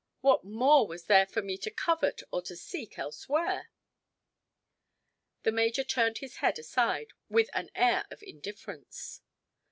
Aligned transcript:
What 0.21 0.43
more 0.43 0.87
was 0.87 1.05
there 1.05 1.27
for 1.27 1.43
me 1.43 1.59
to 1.59 1.69
covet 1.69 2.23
or 2.31 2.41
to 2.41 2.55
seek 2.55 2.97
elsewhere?" 2.97 3.69
The 5.43 5.51
major 5.51 5.83
turned 5.83 6.17
his 6.17 6.37
head 6.37 6.57
aside 6.57 7.09
with 7.29 7.51
an 7.53 7.69
air 7.75 8.07
of 8.09 8.23
indifference. 8.23 9.21